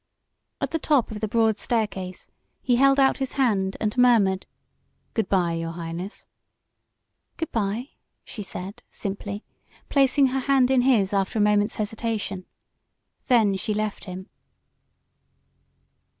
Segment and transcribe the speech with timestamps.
[0.59, 2.27] At the top of the broad staircase
[2.59, 4.47] he held out his hand and murmured:
[5.13, 6.25] "Good by, your Highness!"
[7.37, 7.89] "Good by,"
[8.25, 9.43] she said, simply,
[9.89, 12.47] placing her hand in his after a moment's hesitation.
[13.27, 14.27] Then she left him.